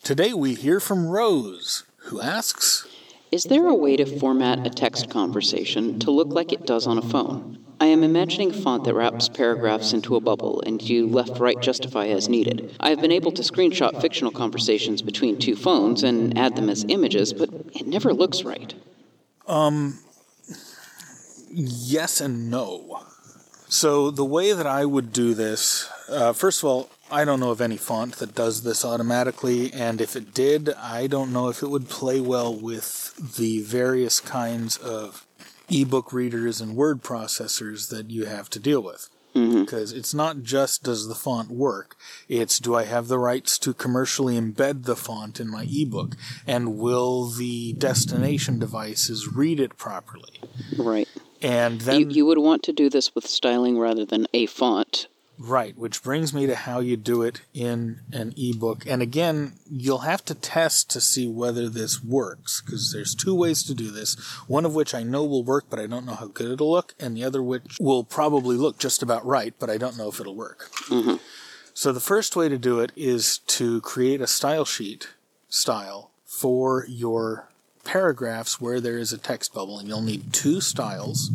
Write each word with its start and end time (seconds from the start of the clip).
Today 0.04 0.34
we 0.34 0.54
hear 0.54 0.80
from 0.80 1.08
Rose, 1.08 1.84
who 1.98 2.22
asks 2.22 2.88
Is 3.30 3.44
there 3.44 3.68
a 3.68 3.74
way 3.74 3.98
to 3.98 4.06
format 4.06 4.66
a 4.66 4.70
text 4.70 5.10
conversation 5.10 6.00
to 6.00 6.12
look 6.12 6.30
like 6.30 6.54
it 6.54 6.66
does 6.66 6.88
on 6.88 6.98
a 6.98 7.02
phone? 7.02 7.58
I 7.82 7.88
am 7.88 8.06
imagining 8.06 8.54
font 8.54 8.86
that 8.86 8.94
wraps 8.94 9.28
paragraphs 9.28 9.92
into 9.92 10.16
a 10.16 10.22
bubble 10.22 10.62
and 10.66 10.82
you 10.82 11.08
left 11.08 11.38
right 11.40 11.60
justify 11.60 12.08
as 12.08 12.30
needed. 12.30 12.74
I 12.80 12.92
have 12.92 13.02
been 13.02 13.12
able 13.12 13.34
to 13.34 13.42
screenshot 13.42 14.00
fictional 14.00 14.32
conversations 14.32 15.02
between 15.02 15.40
two 15.40 15.58
phones 15.58 16.04
and 16.04 16.38
add 16.38 16.56
them 16.56 16.70
as 16.70 16.86
images, 16.88 17.34
but 17.34 17.50
it 17.74 17.86
never 17.86 18.14
looks 18.14 18.44
right. 18.44 18.74
Um, 19.46 20.00
yes 21.52 22.22
and 22.22 22.50
no. 22.50 23.05
So 23.76 24.10
the 24.10 24.24
way 24.24 24.54
that 24.54 24.66
I 24.66 24.86
would 24.86 25.12
do 25.12 25.34
this, 25.34 25.90
uh, 26.08 26.32
first 26.32 26.64
of 26.64 26.70
all, 26.70 26.90
I 27.12 27.26
don't 27.26 27.42
know 27.42 27.52
of 27.52 27.60
any 27.60 27.76
font 27.76 28.16
that 28.16 28.34
does 28.34 28.64
this 28.64 28.86
automatically, 28.86 29.74
and 29.74 30.00
if 30.00 30.16
it 30.16 30.34
did, 30.34 30.70
I 30.76 31.08
don't 31.08 31.34
know 31.34 31.50
if 31.50 31.62
it 31.62 31.70
would 31.70 31.90
play 31.90 32.22
well 32.22 32.56
with 32.56 33.36
the 33.36 33.62
various 33.64 34.22
kinds 34.22 34.78
of 34.78 35.28
ebook 35.70 36.14
readers 36.14 36.62
and 36.62 36.78
word 36.78 37.04
processors 37.04 37.90
that 37.90 38.10
you 38.10 38.24
have 38.24 38.50
to 38.52 38.60
deal 38.60 38.82
with. 38.82 39.10
Because 39.34 39.92
it's 39.92 40.14
not 40.14 40.44
just 40.44 40.84
does 40.84 41.10
the 41.10 41.14
font 41.14 41.52
work, 41.52 41.98
it's 42.30 42.60
do 42.60 42.76
I 42.76 42.86
have 42.86 43.10
the 43.10 43.20
rights 43.20 43.58
to 43.60 43.74
commercially 43.74 44.40
embed 44.40 44.86
the 44.86 44.96
font 44.96 45.42
in 45.42 45.52
my 45.52 45.68
ebook, 45.70 46.16
and 46.48 46.78
will 46.78 47.26
the 47.26 47.74
destination 47.74 48.58
devices 48.58 49.28
read 49.28 49.60
it 49.60 49.76
properly? 49.76 50.40
Right. 50.78 51.10
And 51.42 51.82
then 51.82 52.00
You, 52.02 52.10
you 52.10 52.26
would 52.26 52.38
want 52.38 52.64
to 52.64 52.74
do 52.74 52.90
this 52.90 53.14
with 53.14 53.28
styling 53.28 53.78
rather 53.78 54.06
than 54.06 54.28
a 54.34 54.46
font. 54.46 55.08
Right, 55.38 55.78
which 55.78 56.02
brings 56.02 56.34
me 56.34 56.48
to 56.48 56.56
how 56.56 56.80
you 56.80 56.96
do 56.96 57.22
it 57.22 57.42
in 57.54 58.00
an 58.14 58.34
ebook. 58.38 58.86
And 58.88 59.02
again, 59.02 59.54
you'll 59.70 60.00
have 60.00 60.24
to 60.26 60.34
test 60.34 60.90
to 60.92 61.02
see 61.02 61.28
whether 61.28 61.68
this 61.68 62.02
works, 62.02 62.62
because 62.62 62.94
there's 62.94 63.14
two 63.14 63.36
ways 63.36 63.62
to 63.64 63.74
do 63.74 63.92
this. 63.92 64.16
One 64.48 64.64
of 64.64 64.74
which 64.74 64.96
I 64.96 65.04
know 65.04 65.26
will 65.26 65.44
work, 65.44 65.66
but 65.70 65.78
I 65.78 65.88
don't 65.88 66.06
know 66.06 66.14
how 66.14 66.28
good 66.28 66.52
it'll 66.52 66.72
look, 66.72 66.96
and 67.02 67.18
the 67.18 67.26
other 67.26 67.44
which 67.44 67.78
will 67.82 68.06
probably 68.06 68.56
look 68.56 68.78
just 68.78 69.04
about 69.04 69.26
right, 69.26 69.54
but 69.60 69.70
I 69.70 69.78
don't 69.78 69.98
know 69.98 70.08
if 70.08 70.22
it'll 70.22 70.38
work. 70.38 70.70
Mm-hmm. 70.88 71.16
So 71.74 71.92
the 71.92 72.00
first 72.00 72.38
way 72.38 72.48
to 72.48 72.58
do 72.58 72.80
it 72.80 72.94
is 72.96 73.40
to 73.40 73.82
create 73.82 74.22
a 74.22 74.28
style 74.28 74.64
sheet 74.64 75.10
style 75.50 76.12
for 76.24 76.86
your 76.88 77.50
paragraphs 77.86 78.60
where 78.60 78.82
there 78.82 78.98
is 78.98 79.14
a 79.14 79.18
text 79.18 79.54
bubble, 79.54 79.80
and 79.80 79.88
you'll 79.88 80.02
need 80.02 80.34
two 80.34 80.60
styles. 80.60 81.32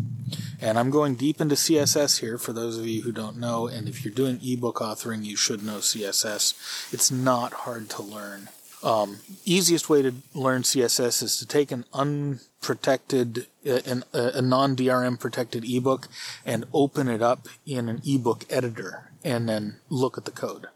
And 0.61 0.79
I'm 0.79 0.91
going 0.91 1.15
deep 1.15 1.41
into 1.41 1.55
CSS 1.55 2.21
here 2.21 2.37
for 2.37 2.53
those 2.53 2.77
of 2.77 2.87
you 2.87 3.03
who 3.03 3.13
don't 3.13 3.39
know. 3.39 3.67
And 3.67 3.89
if 3.89 4.05
you're 4.05 4.13
doing 4.13 4.39
ebook 4.43 4.77
authoring, 4.77 5.25
you 5.25 5.37
should 5.37 5.65
know 5.65 5.79
CSS. 5.79 6.93
It's 6.93 7.11
not 7.11 7.53
hard 7.53 7.89
to 7.91 8.03
learn. 8.03 8.51
Um, 8.83 9.19
easiest 9.45 9.89
way 9.89 10.03
to 10.03 10.15
learn 10.35 10.63
CSS 10.63 11.23
is 11.23 11.39
to 11.39 11.47
take 11.47 11.71
an 11.71 11.85
unprotected, 11.93 13.47
uh, 13.67 13.81
an, 13.87 14.05
a 14.13 14.43
non 14.43 14.77
DRM 14.77 15.19
protected 15.19 15.65
ebook 15.65 16.09
and 16.45 16.65
open 16.73 17.09
it 17.09 17.23
up 17.23 17.49
in 17.67 17.89
an 17.89 18.01
ebook 18.07 18.45
editor 18.51 19.11
and 19.23 19.49
then 19.49 19.77
look 19.89 20.17
at 20.17 20.25
the 20.25 20.31
code. 20.31 20.69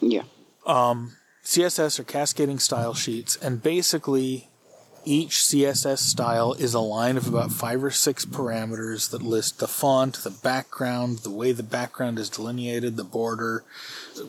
Yeah. 0.00 0.24
CSS 1.44 2.00
are 2.00 2.04
cascading 2.04 2.58
style 2.58 2.92
sheets, 2.92 3.36
and 3.36 3.62
basically 3.62 4.48
each 5.06 5.36
CSS 5.38 5.98
style 5.98 6.52
is 6.54 6.74
a 6.74 6.80
line 6.80 7.16
of 7.16 7.26
about 7.28 7.52
five 7.52 7.82
or 7.82 7.90
six 7.90 8.24
parameters 8.26 9.10
that 9.10 9.22
list 9.22 9.58
the 9.60 9.68
font, 9.68 10.16
the 10.16 10.30
background, 10.30 11.18
the 11.18 11.30
way 11.30 11.52
the 11.52 11.62
background 11.62 12.18
is 12.18 12.28
delineated, 12.28 12.96
the 12.96 13.04
border, 13.04 13.64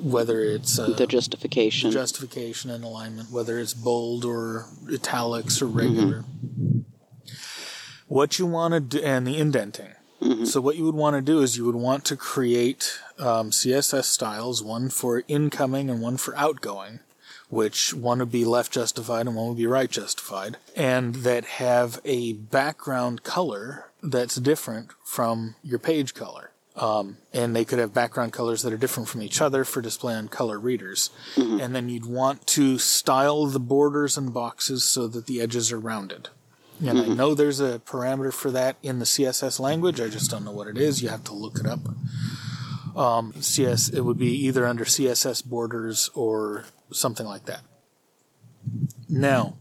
whether 0.01 0.41
it's 0.41 0.77
uh, 0.79 0.89
The 0.89 1.07
justification. 1.07 1.91
justification 1.91 2.69
and 2.69 2.83
alignment, 2.83 3.31
whether 3.31 3.59
it's 3.59 3.73
bold 3.73 4.23
or 4.23 4.67
italics 4.93 5.61
or 5.61 5.65
regular. 5.67 6.23
What 8.07 8.39
you 8.39 8.45
want 8.45 8.73
to 8.73 8.79
do, 8.79 8.99
and 9.03 9.27
the 9.27 9.37
indenting. 9.37 9.93
So 10.45 10.59
what 10.61 10.75
you 10.77 10.83
would 10.85 10.95
want 10.95 11.15
to 11.15 11.21
do 11.21 11.41
is 11.41 11.57
you 11.57 11.65
would 11.65 11.75
want 11.75 12.03
to 12.05 12.15
create 12.17 12.97
um, 13.19 13.51
CSS 13.51 14.05
styles, 14.05 14.63
one 14.63 14.89
for 14.89 15.23
incoming 15.27 15.91
and 15.91 16.01
one 16.01 16.17
for 16.17 16.35
outgoing, 16.35 17.01
which 17.49 17.93
one 17.93 18.19
would 18.19 18.31
be 18.31 18.45
left 18.45 18.71
justified 18.71 19.25
and 19.25 19.35
one 19.35 19.47
would 19.47 19.57
be 19.57 19.67
right 19.67 19.89
justified, 19.89 20.57
and 20.75 21.15
that 21.15 21.45
have 21.45 21.99
a 22.03 22.33
background 22.33 23.23
color 23.23 23.85
that's 24.03 24.35
different 24.35 24.91
from 25.03 25.55
your 25.63 25.79
page 25.79 26.13
color. 26.13 26.51
Um, 26.75 27.17
and 27.33 27.55
they 27.55 27.65
could 27.65 27.79
have 27.79 27.91
background 27.91 28.33
colors 28.33 28.61
that 28.61 28.71
are 28.71 28.77
different 28.77 29.09
from 29.09 29.23
each 29.23 29.41
other 29.41 29.63
for 29.63 29.81
display 29.81 30.13
on 30.13 30.27
color 30.27 30.59
readers. 30.59 31.09
And 31.59 31.73
then 31.73 31.89
you'd 31.89 32.05
want 32.05 32.45
to 32.47 32.77
style 32.77 33.47
the 33.47 33.59
borders 33.59 34.15
and 34.15 34.31
boxes 34.31 34.83
so 34.83 35.07
that 35.07 35.25
the 35.25 35.41
edges 35.41 35.71
are 35.71 35.79
rounded. 35.79 36.29
And 36.79 36.99
I 36.99 37.07
know 37.07 37.33
there's 37.33 37.59
a 37.59 37.79
parameter 37.79 38.31
for 38.31 38.51
that 38.51 38.75
in 38.83 38.99
the 38.99 39.05
CSS 39.05 39.59
language. 39.59 39.99
I 39.99 40.09
just 40.09 40.29
don't 40.29 40.45
know 40.45 40.51
what 40.51 40.67
it 40.67 40.77
is. 40.77 41.01
You 41.01 41.09
have 41.09 41.23
to 41.23 41.33
look 41.33 41.57
it 41.57 41.65
up. 41.65 41.79
Um, 42.97 43.33
CS, 43.39 43.89
it 43.89 44.01
would 44.01 44.17
be 44.17 44.31
either 44.47 44.65
under 44.65 44.83
CSS 44.83 45.45
borders 45.45 46.09
or 46.15 46.65
something 46.91 47.25
like 47.25 47.45
that. 47.45 47.61
Now, 49.07 49.57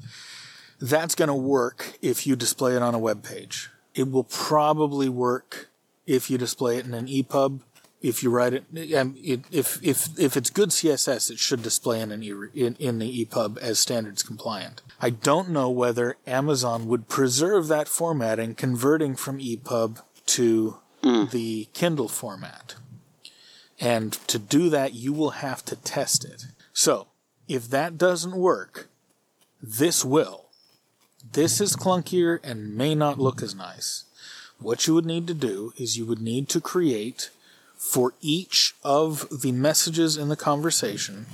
that's 0.80 1.14
going 1.14 1.28
to 1.28 1.34
work 1.34 1.98
if 2.02 2.26
you 2.26 2.36
display 2.36 2.76
it 2.76 2.82
on 2.82 2.94
a 2.94 2.98
web 2.98 3.22
page. 3.22 3.70
It 3.94 4.10
will 4.10 4.24
probably 4.24 5.08
work 5.08 5.68
if 6.06 6.30
you 6.30 6.38
display 6.38 6.78
it 6.78 6.86
in 6.86 6.94
an 6.94 7.06
EPUB. 7.06 7.60
If 8.02 8.22
you 8.22 8.30
write 8.30 8.52
it, 8.52 8.94
um, 8.94 9.16
if 9.22 9.82
if 9.82 10.18
if 10.18 10.36
it's 10.36 10.50
good 10.50 10.68
CSS, 10.68 11.30
it 11.30 11.38
should 11.38 11.62
display 11.62 12.00
in 12.00 12.12
an 12.12 12.22
e, 12.22 12.30
in, 12.54 12.76
in 12.78 12.98
the 12.98 13.24
EPUB 13.24 13.56
as 13.58 13.78
standards 13.78 14.22
compliant. 14.22 14.82
I 15.00 15.10
don't 15.10 15.48
know 15.48 15.70
whether 15.70 16.16
Amazon 16.26 16.86
would 16.88 17.08
preserve 17.08 17.68
that 17.68 17.88
formatting, 17.88 18.54
converting 18.54 19.16
from 19.16 19.38
EPUB 19.38 20.02
to 20.26 20.78
the 21.02 21.68
Kindle 21.72 22.08
format. 22.08 22.74
And 23.86 24.14
to 24.26 24.40
do 24.40 24.68
that, 24.70 24.94
you 24.94 25.12
will 25.12 25.30
have 25.30 25.64
to 25.66 25.76
test 25.76 26.24
it. 26.24 26.46
So, 26.72 27.06
if 27.46 27.70
that 27.70 27.96
doesn't 27.96 28.34
work, 28.34 28.88
this 29.62 30.04
will. 30.04 30.46
This 31.32 31.60
is 31.60 31.76
clunkier 31.76 32.40
and 32.42 32.76
may 32.76 32.96
not 32.96 33.20
look 33.20 33.44
as 33.44 33.54
nice. 33.54 34.02
What 34.58 34.88
you 34.88 34.94
would 34.94 35.06
need 35.06 35.28
to 35.28 35.34
do 35.34 35.72
is 35.76 35.96
you 35.96 36.04
would 36.04 36.20
need 36.20 36.48
to 36.48 36.60
create 36.60 37.30
for 37.76 38.12
each 38.20 38.74
of 38.82 39.28
the 39.30 39.52
messages 39.52 40.16
in 40.16 40.30
the 40.30 40.36
conversation 40.36 41.26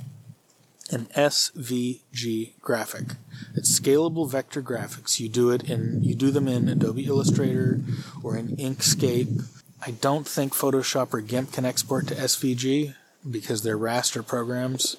an 0.91 1.07
SVG 1.15 2.51
graphic. 2.61 3.15
It's 3.55 3.79
scalable 3.79 4.29
vector 4.29 4.61
graphics. 4.61 5.19
You 5.19 5.27
do 5.27 5.49
it 5.49 5.67
in 5.67 6.03
you 6.03 6.13
do 6.13 6.29
them 6.29 6.47
in 6.47 6.69
Adobe 6.69 7.05
Illustrator 7.05 7.79
or 8.21 8.37
in 8.37 8.55
Inkscape. 8.57 9.43
I 9.85 9.91
don't 9.91 10.27
think 10.27 10.53
Photoshop 10.53 11.13
or 11.13 11.21
GIMP 11.21 11.51
can 11.51 11.65
export 11.65 12.07
to 12.07 12.15
SVG 12.15 12.95
because 13.29 13.63
they're 13.63 13.77
raster 13.77 14.25
programs. 14.25 14.95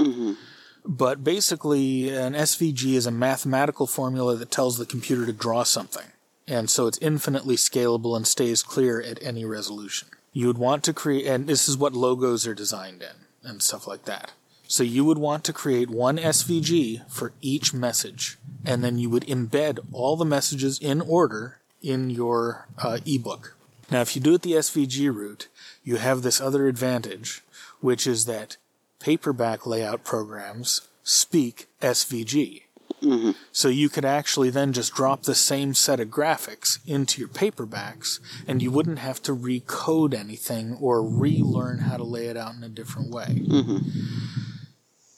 But 0.85 1.25
basically, 1.25 2.11
an 2.11 2.35
SVG 2.35 2.95
is 2.95 3.07
a 3.07 3.11
mathematical 3.11 3.87
formula 3.87 4.37
that 4.37 4.51
tells 4.51 4.77
the 4.77 4.85
computer 4.85 5.25
to 5.25 5.33
draw 5.33 5.63
something. 5.63 6.09
And 6.47 6.69
so 6.69 6.87
it's 6.87 6.99
infinitely 6.99 7.57
scalable 7.57 8.15
and 8.17 8.27
stays 8.27 8.63
clear 8.63 9.01
at 9.01 9.23
any 9.23 9.47
resolution. 9.47 10.09
You 10.35 10.49
would 10.49 10.59
want 10.59 10.85
to 10.85 10.93
create, 10.93 11.27
and 11.27 11.47
this 11.47 11.69
is 11.69 11.79
what 11.79 11.95
logos 11.95 12.47
are 12.47 12.55
designed 12.55 13.03
in 13.03 13.49
and 13.49 13.63
stuff 13.63 13.87
like 13.87 14.05
that. 14.05 14.33
So 14.67 14.83
you 14.83 15.05
would 15.05 15.19
want 15.19 15.45
to 15.45 15.53
create 15.53 15.89
one 15.89 16.19
SVG 16.19 17.11
for 17.11 17.33
each 17.41 17.73
message, 17.73 18.39
and 18.65 18.85
then 18.85 18.99
you 18.99 19.09
would 19.09 19.27
embed 19.27 19.79
all 19.93 20.17
the 20.17 20.25
messages 20.25 20.79
in 20.79 21.01
order 21.01 21.61
in 21.83 22.11
your 22.11 22.67
uh, 22.83 22.99
ebook. 23.07 23.57
Now, 23.91 24.01
if 24.01 24.17
you 24.17 24.23
do 24.23 24.35
it 24.35 24.43
the 24.43 24.53
SVG 24.53 25.15
route, 25.15 25.49
you 25.83 25.97
have 25.97 26.23
this 26.23 26.41
other 26.41 26.67
advantage, 26.67 27.43
which 27.81 28.07
is 28.07 28.25
that 28.27 28.57
paperback 28.99 29.67
layout 29.67 30.05
programs 30.05 30.89
speak 31.03 31.67
SVG. 31.83 32.63
Mm-hmm. 33.03 33.33
So 33.53 33.69
you 33.69 33.89
could 33.89 34.05
actually 34.05 34.51
then 34.51 34.73
just 34.73 34.95
drop 34.95 35.25
the 35.25 35.35
same 35.35 35.75
set 35.75 36.01
of 36.01 36.09
graphics 36.09 36.79
into 36.87 37.21
your 37.21 37.29
paperbacks, 37.29 38.21
and 38.47 38.63
you 38.63 38.71
wouldn't 38.71 38.99
have 38.99 39.21
to 39.23 39.37
recode 39.37 40.15
anything 40.15 40.79
or 40.81 41.07
relearn 41.07 41.81
how 41.81 41.99
to 41.99 42.05
lay 42.05 42.27
it 42.27 42.37
out 42.37 42.55
in 42.55 42.65
a 42.65 42.69
different 42.69 43.11
way. 43.11 43.43
Mm-hmm. 43.47 43.79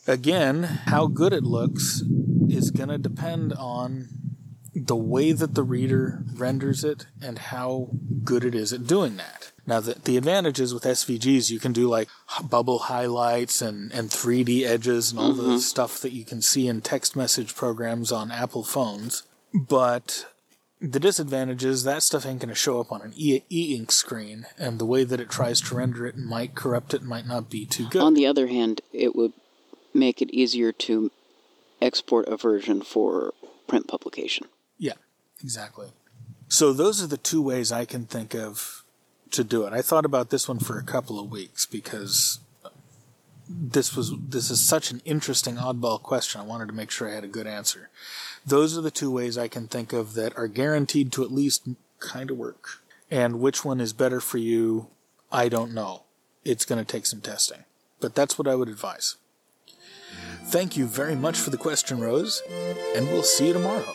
Again, 0.09 0.63
how 0.87 1.07
good 1.07 1.33
it 1.33 1.45
looks 1.45 2.03
is 2.49 2.71
going 2.71 2.89
to 2.89 2.99
depend 2.99 3.53
on 3.53 4.09
the 4.77 4.97
way 4.97 5.33
that 5.33 5.55
the 5.55 5.63
reader 5.63 6.23
renders 6.35 6.85
it 6.85 7.07
and 7.23 7.39
how 7.39 7.89
good 8.25 8.45
it 8.45 8.55
is 8.55 8.73
at 8.73 8.87
doing 8.87 9.17
that. 9.17 9.53
Now, 9.67 9.81
the, 9.81 9.95
the 9.95 10.17
advantages 10.17 10.75
with 10.75 10.85
SVGs, 10.85 11.51
you 11.51 11.59
can 11.59 11.73
do 11.73 11.89
like 11.89 12.09
bubble 12.45 12.81
highlights 12.81 13.63
and, 13.63 13.91
and 13.93 14.11
3D 14.11 14.65
edges 14.65 15.11
and 15.11 15.19
all 15.19 15.33
mm-hmm. 15.33 15.53
the 15.53 15.59
stuff 15.61 16.01
that 16.03 16.13
you 16.13 16.25
can 16.25 16.43
see 16.43 16.69
in 16.69 16.83
text 16.83 17.17
message 17.17 17.57
programs 17.57 18.13
on 18.13 18.31
Apple 18.31 18.63
phones. 18.63 19.23
But 19.55 20.27
the 20.81 21.01
disadvantage 21.01 21.65
is 21.65 21.85
that 21.85 22.03
stuff 22.03 22.27
ain't 22.27 22.41
going 22.41 22.51
to 22.51 22.55
show 22.55 22.79
up 22.79 22.93
on 22.93 23.01
an 23.01 23.15
e 23.17 23.41
ink 23.51 23.91
screen, 23.91 24.47
and 24.59 24.79
the 24.79 24.87
way 24.87 25.05
that 25.05 25.21
it 25.21 25.31
tries 25.31 25.61
to 25.63 25.75
render 25.75 26.07
it 26.07 26.17
might 26.17 26.55
corrupt 26.55 26.93
it, 26.93 27.03
might 27.03 27.27
not 27.27 27.49
be 27.51 27.65
too 27.65 27.89
good. 27.89 28.03
On 28.03 28.15
the 28.15 28.27
other 28.27 28.47
hand, 28.49 28.83
it 28.93 29.17
would 29.17 29.33
make 29.95 30.21
it 30.21 30.31
easier 30.31 30.71
to 30.71 31.11
export 31.81 32.29
a 32.29 32.37
version 32.37 32.83
for 32.83 33.33
print 33.67 33.89
publication. 33.89 34.47
Exactly. 35.43 35.89
So 36.49 36.73
those 36.73 37.03
are 37.03 37.07
the 37.07 37.17
two 37.17 37.43
ways 37.43 37.73
I 37.73 37.85
can 37.85 38.07
think 38.07 38.35
of 38.35 38.85
to 39.33 39.45
do 39.45 39.67
it. 39.67 39.73
I 39.73 39.83
thought 39.83 40.05
about 40.05 40.31
this 40.31 40.49
one 40.49 40.59
for 40.59 40.79
a 40.79 40.85
couple 40.85 41.19
of 41.19 41.31
weeks 41.31 41.67
because 41.67 42.41
this 43.49 43.95
was 43.95 44.13
this 44.29 44.51
is 44.51 44.61
such 44.61 44.91
an 44.91 45.03
interesting 45.05 45.57
oddball 45.57 46.03
question. 46.03 46.41
I 46.41 46.45
wanted 46.45 46.69
to 46.69 46.75
make 46.75 46.91
sure 46.91 47.09
I 47.09 47.15
had 47.15 47.25
a 47.25 47.29
good 47.29 47.47
answer. 47.47 47.91
Those 48.45 48.77
are 48.77 48.81
the 48.81 48.91
two 48.91 49.11
ways 49.11 49.37
I 49.37 49.49
can 49.49 49.67
think 49.67 49.93
of 49.93 50.15
that 50.15 50.37
are 50.37 50.49
guaranteed 50.49 51.13
to 51.13 51.25
at 51.25 51.33
least 51.33 51.69
kind 51.99 52.31
of 52.31 52.37
work. 52.37 52.83
And 53.11 53.41
which 53.41 53.65
one 53.65 53.81
is 53.81 53.93
better 53.93 54.21
for 54.21 54.39
you, 54.39 54.89
I 55.31 55.49
don't 55.49 55.75
know. 55.75 56.05
It's 56.45 56.65
going 56.65 56.85
to 56.85 56.93
take 56.93 57.07
some 57.07 57.21
testing. 57.21 57.65
But 58.01 58.15
that's 58.15 58.39
what 58.39 58.49
I 58.49 58.55
would 58.55 58.69
advise. 58.69 59.17
Thank 60.45 60.77
you 60.77 60.87
very 60.87 61.17
much 61.17 61.39
for 61.39 61.51
the 61.51 61.57
question, 61.57 62.01
Rose, 62.01 62.43
and 62.95 63.09
we'll 63.09 63.23
see 63.23 63.49
you 63.49 63.53
tomorrow. 63.53 63.95